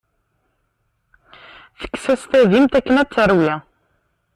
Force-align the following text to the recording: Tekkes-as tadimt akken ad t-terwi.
Tekkes-as 1.79 2.21
tadimt 2.31 2.73
akken 2.79 2.95
ad 3.01 3.09
t-terwi. 3.09 3.53